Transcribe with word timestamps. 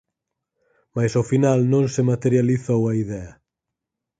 Mais 0.95 1.11
ao 1.15 1.27
final 1.31 1.59
non 1.73 1.85
se 1.93 2.01
materializou 2.11 2.81
a 2.91 2.93
idea. 3.03 3.31